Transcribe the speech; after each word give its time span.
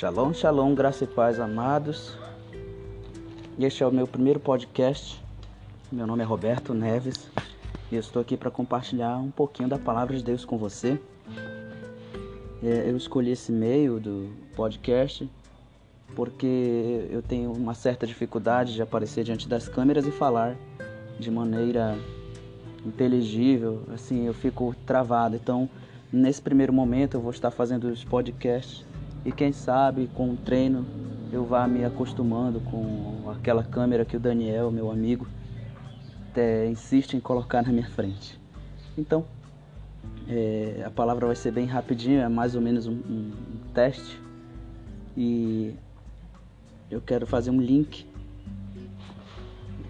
Shalom, 0.00 0.32
shalom, 0.32 0.74
graça 0.74 1.04
e 1.04 1.06
paz, 1.06 1.38
amados. 1.38 2.16
Este 3.58 3.82
é 3.82 3.86
o 3.86 3.92
meu 3.92 4.06
primeiro 4.06 4.40
podcast. 4.40 5.22
Meu 5.92 6.06
nome 6.06 6.22
é 6.22 6.24
Roberto 6.24 6.72
Neves 6.72 7.30
e 7.92 7.96
eu 7.96 8.00
estou 8.00 8.22
aqui 8.22 8.34
para 8.34 8.50
compartilhar 8.50 9.18
um 9.18 9.30
pouquinho 9.30 9.68
da 9.68 9.78
palavra 9.78 10.16
de 10.16 10.24
Deus 10.24 10.42
com 10.42 10.56
você. 10.56 10.98
É, 12.62 12.88
eu 12.88 12.96
escolhi 12.96 13.32
esse 13.32 13.52
meio 13.52 14.00
do 14.00 14.30
podcast 14.56 15.28
porque 16.16 17.06
eu 17.10 17.20
tenho 17.20 17.52
uma 17.52 17.74
certa 17.74 18.06
dificuldade 18.06 18.72
de 18.72 18.80
aparecer 18.80 19.22
diante 19.22 19.46
das 19.46 19.68
câmeras 19.68 20.06
e 20.06 20.10
falar 20.10 20.56
de 21.18 21.30
maneira 21.30 21.94
inteligível, 22.86 23.82
assim, 23.92 24.26
eu 24.26 24.32
fico 24.32 24.74
travado. 24.86 25.36
Então, 25.36 25.68
nesse 26.10 26.40
primeiro 26.40 26.72
momento 26.72 27.18
eu 27.18 27.20
vou 27.20 27.32
estar 27.32 27.50
fazendo 27.50 27.84
os 27.84 28.02
podcasts 28.02 28.88
e 29.24 29.32
quem 29.32 29.52
sabe 29.52 30.08
com 30.14 30.30
o 30.30 30.36
treino 30.36 30.86
eu 31.32 31.44
vá 31.44 31.66
me 31.68 31.84
acostumando 31.84 32.60
com 32.60 33.30
aquela 33.30 33.62
câmera 33.62 34.04
que 34.04 34.16
o 34.16 34.20
Daniel, 34.20 34.70
meu 34.70 34.90
amigo, 34.90 35.26
até 36.28 36.66
insiste 36.68 37.14
em 37.14 37.20
colocar 37.20 37.62
na 37.62 37.72
minha 37.72 37.88
frente. 37.88 38.40
Então, 38.98 39.24
é, 40.28 40.82
a 40.84 40.90
palavra 40.90 41.26
vai 41.26 41.36
ser 41.36 41.52
bem 41.52 41.66
rapidinho, 41.66 42.20
é 42.20 42.28
mais 42.28 42.54
ou 42.54 42.60
menos 42.60 42.86
um, 42.86 42.92
um, 42.92 43.32
um 43.54 43.72
teste. 43.72 44.20
E 45.16 45.74
eu 46.90 47.00
quero 47.00 47.26
fazer 47.26 47.50
um 47.50 47.60
link 47.60 48.06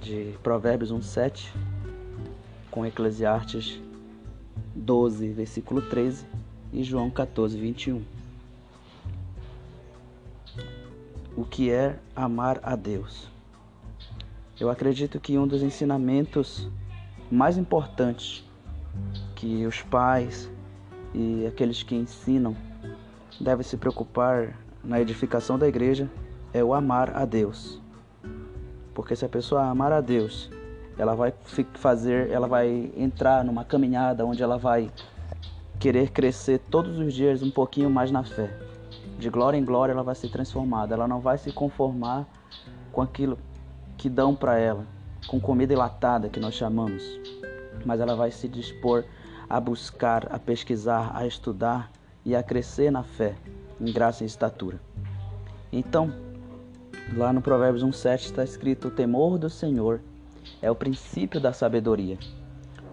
de 0.02 0.34
Provérbios 0.42 0.92
1,7 0.92 1.52
com 2.70 2.84
Eclesiastes 2.84 3.80
12, 4.74 5.28
versículo 5.30 5.82
13 5.82 6.26
e 6.72 6.82
João 6.82 7.10
14, 7.10 7.58
21. 7.58 8.19
O 11.40 11.44
que 11.46 11.70
é 11.70 11.98
amar 12.14 12.60
a 12.62 12.76
Deus? 12.76 13.26
Eu 14.60 14.68
acredito 14.68 15.18
que 15.18 15.38
um 15.38 15.46
dos 15.46 15.62
ensinamentos 15.62 16.68
mais 17.30 17.56
importantes 17.56 18.44
que 19.34 19.64
os 19.64 19.80
pais 19.80 20.50
e 21.14 21.46
aqueles 21.46 21.82
que 21.82 21.94
ensinam 21.94 22.54
devem 23.40 23.64
se 23.64 23.78
preocupar 23.78 24.54
na 24.84 25.00
edificação 25.00 25.58
da 25.58 25.66
igreja 25.66 26.10
é 26.52 26.62
o 26.62 26.74
amar 26.74 27.16
a 27.16 27.24
Deus. 27.24 27.80
Porque 28.92 29.16
se 29.16 29.24
a 29.24 29.28
pessoa 29.28 29.64
amar 29.64 29.92
a 29.92 30.02
Deus, 30.02 30.50
ela 30.98 31.14
vai 31.14 31.32
fazer, 31.76 32.28
ela 32.28 32.46
vai 32.46 32.92
entrar 32.94 33.42
numa 33.42 33.64
caminhada 33.64 34.26
onde 34.26 34.42
ela 34.42 34.58
vai 34.58 34.90
querer 35.78 36.10
crescer 36.10 36.58
todos 36.70 36.98
os 36.98 37.14
dias 37.14 37.42
um 37.42 37.50
pouquinho 37.50 37.88
mais 37.88 38.10
na 38.10 38.24
fé. 38.24 38.69
De 39.20 39.28
glória 39.28 39.58
em 39.58 39.64
glória 39.64 39.92
ela 39.92 40.02
vai 40.02 40.14
ser 40.14 40.30
transformada, 40.30 40.94
ela 40.94 41.06
não 41.06 41.20
vai 41.20 41.36
se 41.36 41.52
conformar 41.52 42.26
com 42.90 43.02
aquilo 43.02 43.38
que 43.98 44.08
dão 44.08 44.34
para 44.34 44.58
ela, 44.58 44.86
com 45.26 45.38
comida 45.38 45.74
enlatada 45.74 46.30
que 46.30 46.40
nós 46.40 46.54
chamamos, 46.54 47.20
mas 47.84 48.00
ela 48.00 48.16
vai 48.16 48.30
se 48.30 48.48
dispor 48.48 49.04
a 49.46 49.60
buscar, 49.60 50.26
a 50.32 50.38
pesquisar, 50.38 51.12
a 51.14 51.26
estudar 51.26 51.92
e 52.24 52.34
a 52.34 52.42
crescer 52.42 52.90
na 52.90 53.02
fé, 53.02 53.36
em 53.78 53.92
graça 53.92 54.24
e 54.24 54.26
estatura. 54.26 54.80
Então, 55.70 56.10
lá 57.14 57.30
no 57.30 57.42
Provérbios 57.42 57.84
1,7 57.84 58.20
está 58.20 58.42
escrito: 58.42 58.88
O 58.88 58.90
temor 58.90 59.36
do 59.36 59.50
Senhor 59.50 60.00
é 60.62 60.70
o 60.70 60.74
princípio 60.74 61.38
da 61.38 61.52
sabedoria. 61.52 62.16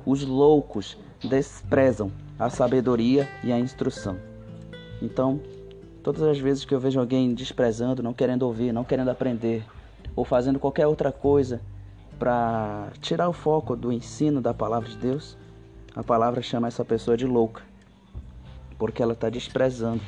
Os 0.06 0.26
loucos 0.26 0.98
desprezam 1.24 2.12
a 2.38 2.50
sabedoria 2.50 3.30
e 3.46 3.54
a 3.54 3.58
instrução. 3.58 4.18
Então, 5.02 5.40
todas 6.04 6.22
as 6.22 6.40
vezes 6.40 6.66
que 6.66 6.74
eu 6.74 6.80
vejo 6.80 7.00
alguém 7.00 7.34
desprezando, 7.34 8.04
não 8.04 8.14
querendo 8.14 8.44
ouvir, 8.44 8.72
não 8.72 8.84
querendo 8.84 9.10
aprender, 9.10 9.66
ou 10.16 10.24
fazendo 10.26 10.60
qualquer 10.60 10.88
outra 10.88 11.12
coisa 11.12 11.62
para 12.18 12.92
tirar 13.02 13.30
o 13.30 13.34
foco 13.34 13.76
do 13.76 13.92
ensino 13.92 14.42
da 14.42 14.54
palavra 14.54 14.90
de 14.90 14.98
Deus, 14.98 15.38
a 15.96 16.04
palavra 16.04 16.42
chama 16.42 16.68
essa 16.68 16.84
pessoa 16.84 17.16
de 17.16 17.26
louca, 17.26 17.62
porque 18.78 19.02
ela 19.02 19.14
está 19.14 19.30
desprezando 19.30 20.02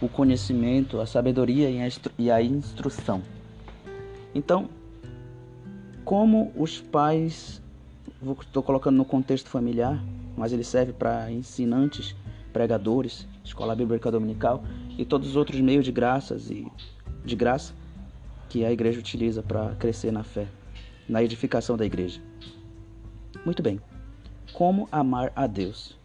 o 0.00 0.08
conhecimento, 0.08 1.00
a 1.00 1.06
sabedoria 1.06 1.70
e 2.18 2.30
a, 2.30 2.42
instrução. 2.42 3.22
Então, 4.34 4.68
como 6.04 6.52
os 6.56 6.80
pais, 6.80 7.60
estou 8.40 8.62
colocando 8.62 8.96
no 8.96 9.04
contexto 9.04 9.50
familiar, 9.50 10.02
mas 10.36 10.52
ele 10.52 10.64
serve 10.64 10.92
para 10.92 11.30
ensinantes, 11.30 12.16
pregadores, 12.52 13.26
escola 13.44 13.74
bíblica 13.76 14.10
dominical 14.10 14.64
e 15.00 15.04
todos 15.06 15.30
os 15.30 15.36
outros 15.36 15.58
meios 15.62 15.82
de 15.82 15.90
graças 15.90 16.50
e 16.50 16.70
de 17.24 17.34
graça 17.34 17.72
que 18.50 18.66
a 18.66 18.70
igreja 18.70 18.98
utiliza 18.98 19.42
para 19.42 19.74
crescer 19.76 20.10
na 20.10 20.22
fé, 20.22 20.46
na 21.08 21.22
edificação 21.22 21.74
da 21.74 21.86
igreja. 21.86 22.20
Muito 23.42 23.62
bem. 23.62 23.80
Como 24.52 24.86
amar 24.92 25.32
a 25.34 25.46
Deus? 25.46 25.96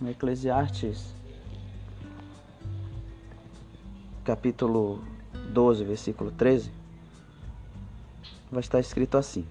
No 0.00 0.08
Eclesiastes, 0.08 1.12
capítulo 4.24 5.04
12, 5.52 5.84
versículo 5.84 6.30
13, 6.30 6.72
vai 8.50 8.60
estar 8.60 8.80
escrito 8.80 9.18
assim: 9.18 9.44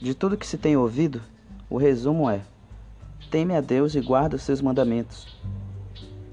De 0.00 0.14
tudo 0.14 0.38
que 0.38 0.46
se 0.46 0.56
tem 0.56 0.78
ouvido, 0.78 1.20
o 1.68 1.76
resumo 1.76 2.30
é: 2.30 2.42
teme 3.30 3.54
a 3.54 3.60
Deus 3.60 3.94
e 3.94 4.00
guarda 4.00 4.36
os 4.36 4.42
seus 4.42 4.60
mandamentos, 4.60 5.36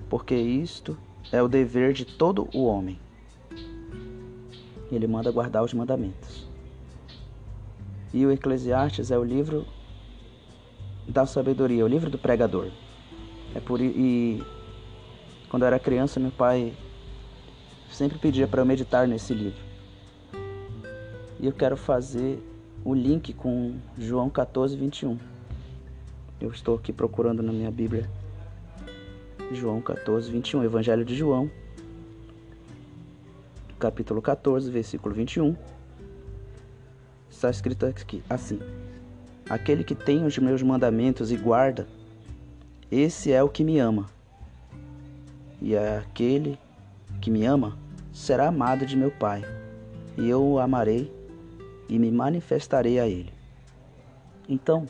porque 0.09 0.35
isto 0.35 0.97
é 1.31 1.41
o 1.41 1.47
dever 1.47 1.93
de 1.93 2.05
todo 2.05 2.47
o 2.53 2.65
homem. 2.65 2.99
Ele 4.91 5.07
manda 5.07 5.31
guardar 5.31 5.63
os 5.63 5.73
mandamentos. 5.73 6.47
E 8.13 8.23
o 8.25 8.31
Eclesiastes 8.31 9.09
é 9.09 9.17
o 9.17 9.23
livro 9.23 9.65
da 11.07 11.25
sabedoria, 11.25 11.83
o 11.83 11.87
livro 11.87 12.11
do 12.11 12.17
pregador. 12.19 12.69
É 13.55 13.59
por 13.59 13.81
e 13.81 14.43
quando 15.49 15.63
eu 15.63 15.67
era 15.67 15.79
criança, 15.79 16.19
meu 16.19 16.31
pai 16.31 16.73
sempre 17.91 18.19
pedia 18.19 18.47
para 18.47 18.61
eu 18.61 18.65
meditar 18.65 19.07
nesse 19.07 19.33
livro. 19.33 19.61
E 21.39 21.45
eu 21.47 21.51
quero 21.51 21.75
fazer 21.75 22.41
o 22.85 22.93
link 22.93 23.33
com 23.33 23.75
João 23.97 24.29
14, 24.29 24.75
21. 24.75 25.17
Eu 26.39 26.51
estou 26.51 26.75
aqui 26.75 26.91
procurando 26.91 27.41
na 27.41 27.53
minha 27.53 27.71
Bíblia 27.71 28.09
João 29.51 29.79
14, 29.81 30.29
21, 30.29 30.63
Evangelho 30.63 31.05
de 31.05 31.15
João, 31.15 31.49
capítulo 33.79 34.21
14, 34.21 34.69
versículo 34.69 35.15
21. 35.15 35.55
Está 37.29 37.49
escrito 37.49 37.85
aqui 37.85 38.21
assim: 38.29 38.59
Aquele 39.49 39.83
que 39.83 39.95
tem 39.95 40.25
os 40.25 40.37
meus 40.37 40.61
mandamentos 40.61 41.31
e 41.31 41.37
guarda, 41.37 41.87
esse 42.91 43.31
é 43.31 43.41
o 43.41 43.49
que 43.49 43.63
me 43.63 43.79
ama. 43.79 44.09
E 45.61 45.77
aquele 45.77 46.59
que 47.21 47.31
me 47.31 47.45
ama 47.45 47.77
será 48.11 48.47
amado 48.47 48.85
de 48.85 48.97
meu 48.97 49.11
Pai, 49.11 49.41
e 50.17 50.27
eu 50.27 50.43
o 50.43 50.59
amarei 50.59 51.22
e 51.87 51.99
me 51.99 52.11
manifestarei 52.11 52.99
a 52.99 53.07
ele. 53.07 53.33
Então, 54.47 54.87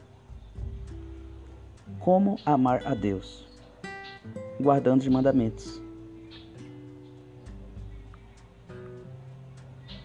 como 1.99 2.37
amar 2.45 2.85
a 2.85 2.93
Deus? 2.93 3.43
guardando 4.59 5.01
os 5.01 5.07
mandamentos. 5.07 5.81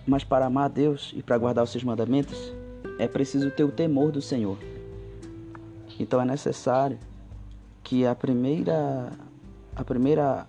Mas 0.06 0.24
para 0.24 0.46
amar 0.46 0.64
a 0.64 0.68
Deus 0.68 1.12
e 1.14 1.22
para 1.22 1.36
guardar 1.36 1.64
os 1.64 1.70
seus 1.70 1.84
mandamentos, 1.84 2.52
é 2.98 3.06
preciso 3.06 3.50
ter 3.50 3.64
o 3.64 3.70
temor 3.70 4.10
do 4.10 4.22
Senhor. 4.22 4.58
Então 5.98 6.20
é 6.20 6.24
necessário 6.24 6.98
que 7.82 8.06
a 8.06 8.14
primeira 8.14 9.12
a 9.76 9.84
primeira 9.84 10.46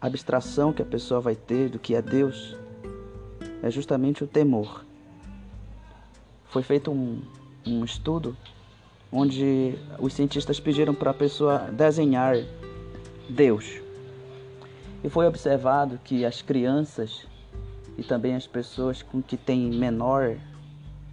abstração 0.00 0.72
que 0.72 0.80
a 0.80 0.84
pessoa 0.84 1.20
vai 1.20 1.34
ter 1.34 1.68
do 1.68 1.78
que 1.78 1.94
é 1.94 2.00
Deus 2.00 2.56
é 3.62 3.70
justamente 3.70 4.24
o 4.24 4.26
temor. 4.26 4.84
Foi 6.50 6.62
feito 6.62 6.90
um, 6.90 7.20
um 7.66 7.84
estudo 7.84 8.36
onde 9.12 9.74
os 9.98 10.12
cientistas 10.12 10.60
pediram 10.60 10.94
para 10.94 11.10
a 11.10 11.14
pessoa 11.14 11.70
desenhar 11.72 12.36
Deus. 13.28 13.80
E 15.02 15.08
foi 15.08 15.26
observado 15.26 15.98
que 16.04 16.24
as 16.24 16.42
crianças 16.42 17.26
e 17.96 18.02
também 18.02 18.34
as 18.34 18.46
pessoas 18.46 19.02
com 19.02 19.22
que 19.22 19.36
têm 19.36 19.70
menor 19.70 20.36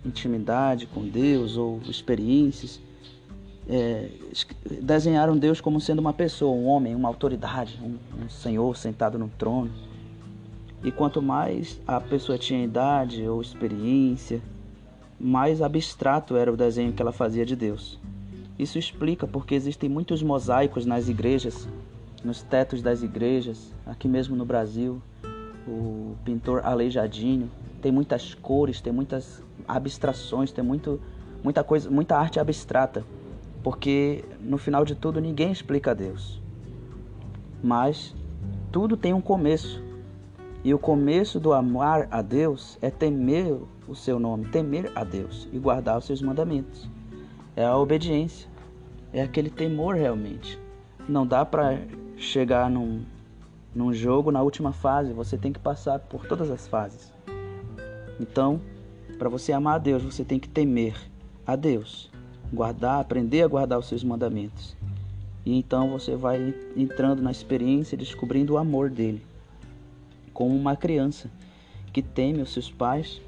intimidade 0.05 0.85
com 0.87 1.07
Deus 1.07 1.57
ou 1.57 1.81
experiências 1.87 2.79
é, 3.69 4.09
desenharam 4.81 5.37
Deus 5.37 5.59
como 5.59 5.81
sendo 5.81 5.99
uma 5.99 6.13
pessoa, 6.13 6.55
um 6.55 6.65
homem, 6.67 6.95
uma 6.95 7.09
autoridade, 7.09 7.79
um, 7.83 7.97
um 8.23 8.29
senhor 8.29 8.75
sentado 8.77 9.19
no 9.19 9.27
trono. 9.29 9.71
E 10.83 10.91
quanto 10.91 11.21
mais 11.21 11.79
a 11.85 11.99
pessoa 11.99 12.37
tinha 12.37 12.63
idade 12.63 13.27
ou 13.27 13.41
experiência, 13.41 14.41
mais 15.19 15.61
abstrato 15.61 16.35
era 16.35 16.51
o 16.51 16.57
desenho 16.57 16.93
que 16.93 17.01
ela 17.01 17.11
fazia 17.11 17.45
de 17.45 17.55
Deus. 17.55 17.99
Isso 18.57 18.77
explica 18.79 19.27
porque 19.27 19.55
existem 19.55 19.89
muitos 19.89 20.23
mosaicos 20.23 20.85
nas 20.85 21.07
igrejas, 21.07 21.67
nos 22.23 22.41
tetos 22.41 22.81
das 22.81 23.03
igrejas, 23.03 23.71
aqui 23.85 24.07
mesmo 24.07 24.35
no 24.35 24.45
Brasil. 24.45 25.01
O 25.67 26.15
pintor 26.23 26.61
Aleijadinho 26.65 27.49
tem 27.81 27.91
muitas 27.91 28.33
cores, 28.33 28.81
tem 28.81 28.91
muitas 28.91 29.43
abstrações, 29.67 30.51
tem 30.51 30.63
muito, 30.63 30.99
muita 31.43 31.63
coisa, 31.63 31.89
muita 31.89 32.17
arte 32.17 32.39
abstrata, 32.39 33.05
porque 33.63 34.23
no 34.39 34.57
final 34.57 34.83
de 34.85 34.95
tudo 34.95 35.21
ninguém 35.21 35.51
explica 35.51 35.93
Deus. 35.93 36.41
Mas 37.61 38.15
tudo 38.71 38.97
tem 38.97 39.13
um 39.13 39.21
começo. 39.21 39.83
E 40.63 40.73
o 40.73 40.79
começo 40.79 41.39
do 41.39 41.53
amar 41.53 42.07
a 42.09 42.21
Deus 42.21 42.77
é 42.81 42.89
temer 42.89 43.57
o 43.87 43.95
seu 43.95 44.19
nome, 44.19 44.47
temer 44.49 44.91
a 44.95 45.03
Deus 45.03 45.47
e 45.53 45.59
guardar 45.59 45.97
os 45.97 46.05
seus 46.05 46.21
mandamentos. 46.21 46.89
É 47.55 47.63
a 47.63 47.77
obediência, 47.77 48.49
é 49.13 49.21
aquele 49.21 49.49
temor 49.49 49.95
realmente. 49.95 50.59
Não 51.07 51.25
dá 51.25 51.45
para 51.45 51.79
chegar 52.17 52.69
num, 52.69 53.03
num 53.73 53.93
jogo 53.93 54.31
na 54.31 54.41
última 54.41 54.73
fase, 54.73 55.13
você 55.13 55.37
tem 55.37 55.53
que 55.53 55.59
passar 55.59 55.99
por 55.99 56.25
todas 56.25 56.49
as 56.49 56.67
fases. 56.67 57.13
Então, 58.19 58.59
para 59.19 59.29
você 59.29 59.53
amar 59.53 59.75
a 59.75 59.79
Deus, 59.79 60.03
você 60.03 60.25
tem 60.25 60.39
que 60.39 60.49
temer 60.49 60.95
a 61.45 61.55
Deus, 61.55 62.11
guardar, 62.51 62.99
aprender 62.99 63.43
a 63.43 63.47
guardar 63.47 63.77
os 63.77 63.87
seus 63.87 64.03
mandamentos. 64.03 64.75
E 65.45 65.57
então 65.57 65.91
você 65.91 66.15
vai 66.15 66.53
entrando 66.75 67.21
na 67.21 67.31
experiência, 67.31 67.97
descobrindo 67.97 68.53
o 68.53 68.57
amor 68.57 68.89
dele 68.89 69.21
como 70.37 70.55
uma 70.55 70.75
criança 70.75 71.31
que 71.91 71.99
teme 71.99 72.43
os 72.43 72.53
seus 72.53 72.69
pais, 72.69 73.19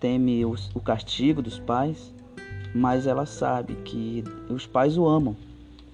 teme 0.00 0.44
o 0.44 0.80
castigo 0.80 1.40
dos 1.40 1.60
pais, 1.60 2.12
mas 2.74 3.06
ela 3.06 3.24
sabe 3.24 3.76
que 3.84 4.24
os 4.50 4.66
pais 4.66 4.98
o 4.98 5.06
amam. 5.06 5.36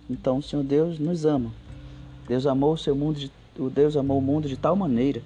Então 0.09 0.39
o 0.39 0.43
Senhor 0.43 0.63
Deus 0.63 0.99
nos 0.99 1.27
ama. 1.27 1.53
Deus 2.27 2.47
amou 2.47 2.73
o 2.73 2.79
seu 2.79 2.97
mundo, 2.97 3.19
de, 3.19 3.31
o 3.59 3.69
Deus 3.69 3.99
amou 3.99 4.17
o 4.17 4.23
mundo 4.23 4.49
de 4.49 4.57
tal 4.57 4.75
maneira 4.75 5.21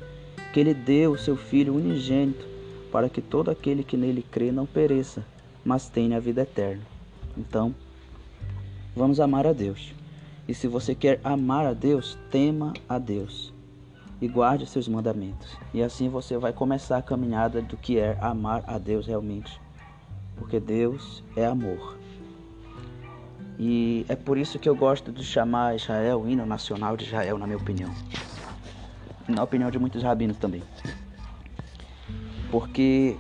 que 0.53 0.59
ele 0.59 0.75
deu 0.75 1.13
o 1.13 1.19
seu 1.19 1.37
filho 1.37 1.77
unigênito 1.77 2.45
para 2.91 3.09
que 3.09 3.23
todo 3.23 3.53
aquele 3.53 3.85
que 3.85 3.97
nele 3.97 4.27
crê 4.33 4.51
não 4.51 4.67
pereça, 4.67 5.25
mas 5.65 5.89
tenha 5.89 6.17
a 6.17 6.21
vida 6.21 6.43
eterna. 6.43 6.83
Então, 7.39 7.73
vamos 8.97 9.21
amar 9.21 9.47
a 9.47 9.53
Deus. 9.53 9.95
E 10.49 10.53
se 10.53 10.67
você 10.67 10.93
quer 10.93 11.21
amar 11.23 11.67
a 11.67 11.73
Deus, 11.73 12.19
tema 12.33 12.73
a 12.89 12.99
Deus 12.99 13.54
e 14.25 14.29
guarde 14.29 14.65
seus 14.65 14.89
mandamentos. 14.89 15.55
E 15.75 15.83
assim 15.83 16.09
você 16.09 16.39
vai 16.39 16.51
começar 16.51 16.97
a 16.97 17.03
caminhada 17.03 17.61
do 17.61 17.77
que 17.77 17.99
é 17.99 18.17
amar 18.23 18.65
a 18.67 18.79
Deus 18.79 19.07
realmente. 19.07 19.61
Porque 20.35 20.59
Deus 20.59 21.23
é 21.37 21.45
amor. 21.45 21.99
E 23.59 24.07
é 24.09 24.17
por 24.17 24.39
isso 24.39 24.59
que 24.59 24.67
eu 24.67 24.75
gosto 24.75 25.13
de 25.13 25.23
chamar 25.23 25.77
Israel 25.77 26.23
o 26.23 26.29
hino 26.29 26.47
nacional 26.47 26.97
de 26.97 27.05
Israel, 27.05 27.37
na 27.37 27.47
minha 27.47 27.59
opinião. 27.59 27.95
Na 29.29 29.43
opinião 29.43 29.71
de 29.71 29.79
muitos 29.79 30.03
rabinos 30.03 30.39
também. 30.39 30.63
Porque 32.51 33.19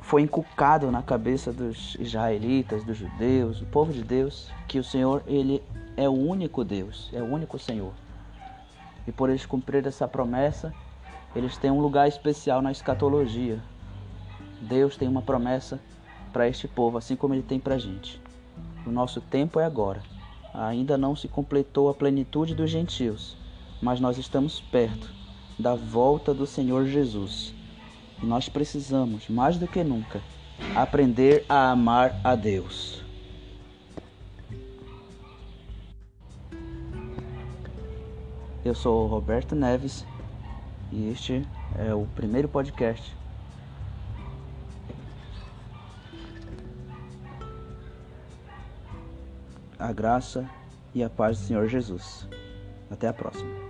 foi 0.00 0.22
inculcado 0.22 0.90
na 0.90 1.00
cabeça 1.00 1.52
dos 1.52 1.96
israelitas, 2.00 2.82
dos 2.82 2.96
judeus, 2.96 3.60
do 3.60 3.66
povo 3.66 3.92
de 3.92 4.02
Deus, 4.02 4.50
que 4.66 4.80
o 4.80 4.84
Senhor, 4.84 5.22
ele 5.28 5.62
é 5.96 6.08
o 6.08 6.12
único 6.12 6.64
Deus, 6.64 7.08
é 7.12 7.22
o 7.22 7.24
único 7.24 7.56
Senhor. 7.56 7.92
E 9.06 9.12
por 9.12 9.28
eles 9.28 9.46
cumprir 9.46 9.86
essa 9.86 10.08
promessa, 10.08 10.72
eles 11.34 11.56
têm 11.56 11.70
um 11.70 11.80
lugar 11.80 12.08
especial 12.08 12.62
na 12.62 12.72
escatologia. 12.72 13.60
Deus 14.60 14.96
tem 14.96 15.08
uma 15.08 15.22
promessa 15.22 15.80
para 16.32 16.48
este 16.48 16.66
povo, 16.66 16.98
assim 16.98 17.16
como 17.16 17.34
ele 17.34 17.42
tem 17.42 17.60
para 17.60 17.74
a 17.74 17.78
gente. 17.78 18.20
O 18.86 18.90
nosso 18.90 19.20
tempo 19.20 19.60
é 19.60 19.64
agora. 19.64 20.02
Ainda 20.52 20.96
não 20.96 21.14
se 21.16 21.28
completou 21.28 21.88
a 21.88 21.94
plenitude 21.94 22.54
dos 22.54 22.70
gentios, 22.70 23.36
mas 23.82 24.00
nós 24.00 24.18
estamos 24.18 24.60
perto 24.60 25.12
da 25.58 25.74
volta 25.74 26.32
do 26.32 26.46
Senhor 26.46 26.86
Jesus. 26.86 27.54
E 28.22 28.26
nós 28.26 28.48
precisamos, 28.48 29.28
mais 29.28 29.56
do 29.56 29.66
que 29.66 29.84
nunca, 29.84 30.20
aprender 30.74 31.44
a 31.48 31.70
amar 31.70 32.20
a 32.24 32.34
Deus. 32.34 33.03
Eu 38.64 38.74
sou 38.74 39.06
Roberto 39.06 39.54
Neves 39.54 40.06
e 40.90 41.10
este 41.10 41.46
é 41.78 41.94
o 41.94 42.06
primeiro 42.14 42.48
podcast. 42.48 43.14
A 49.78 49.92
graça 49.92 50.48
e 50.94 51.04
a 51.04 51.10
paz 51.10 51.38
do 51.38 51.46
Senhor 51.46 51.68
Jesus. 51.68 52.26
Até 52.90 53.06
a 53.06 53.12
próxima. 53.12 53.63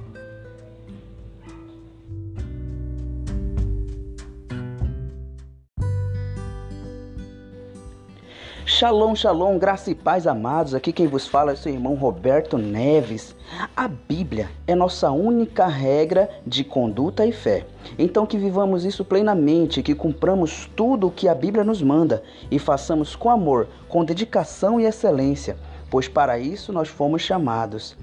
Shalom, 8.66 9.14
shalom, 9.14 9.58
graça 9.58 9.90
e 9.90 9.94
paz 9.94 10.26
amados. 10.26 10.74
Aqui 10.74 10.90
quem 10.90 11.06
vos 11.06 11.26
fala 11.26 11.52
é 11.52 11.54
seu 11.54 11.70
irmão 11.70 11.94
Roberto 11.94 12.56
Neves. 12.56 13.36
A 13.76 13.86
Bíblia 13.86 14.48
é 14.66 14.74
nossa 14.74 15.10
única 15.10 15.66
regra 15.66 16.30
de 16.46 16.64
conduta 16.64 17.26
e 17.26 17.30
fé. 17.30 17.66
Então 17.98 18.24
que 18.24 18.38
vivamos 18.38 18.86
isso 18.86 19.04
plenamente, 19.04 19.82
que 19.82 19.94
cumpramos 19.94 20.64
tudo 20.74 21.08
o 21.08 21.10
que 21.10 21.28
a 21.28 21.34
Bíblia 21.34 21.62
nos 21.62 21.82
manda 21.82 22.22
e 22.50 22.58
façamos 22.58 23.14
com 23.14 23.28
amor, 23.28 23.68
com 23.86 24.02
dedicação 24.02 24.80
e 24.80 24.86
excelência, 24.86 25.58
pois 25.90 26.08
para 26.08 26.38
isso 26.38 26.72
nós 26.72 26.88
fomos 26.88 27.20
chamados. 27.20 27.94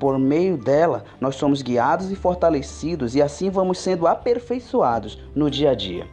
Por 0.00 0.18
meio 0.18 0.56
dela, 0.56 1.04
nós 1.20 1.36
somos 1.36 1.62
guiados 1.62 2.10
e 2.10 2.16
fortalecidos 2.16 3.14
e 3.14 3.22
assim 3.22 3.50
vamos 3.50 3.78
sendo 3.78 4.08
aperfeiçoados 4.08 5.16
no 5.32 5.48
dia 5.48 5.70
a 5.70 5.74
dia. 5.76 6.08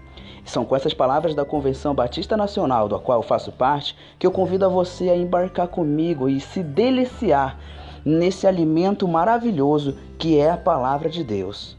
São 0.50 0.66
com 0.66 0.76
essas 0.76 0.96
palavras 0.96 1.36
da 1.36 1.46
Convenção 1.46 1.94
Batista 1.94 2.36
Nacional, 2.36 2.90
da 2.90 2.98
qual 2.98 3.20
eu 3.20 3.24
faço 3.24 3.52
parte, 3.52 3.96
que 4.18 4.26
eu 4.26 4.32
convido 4.32 4.66
a 4.66 4.68
você 4.68 5.08
a 5.08 5.16
embarcar 5.16 5.68
comigo 5.68 6.28
e 6.28 6.42
se 6.42 6.64
deliciar 6.64 7.60
nesse 8.04 8.48
alimento 8.48 9.08
maravilhoso 9.08 9.96
que 10.18 10.40
é 10.40 10.50
a 10.50 10.58
palavra 10.58 11.08
de 11.08 11.24
Deus. 11.24 11.78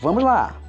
Vamos 0.00 0.24
lá! 0.24 0.61